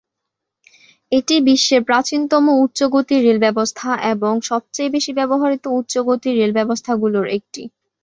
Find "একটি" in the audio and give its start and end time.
7.37-7.61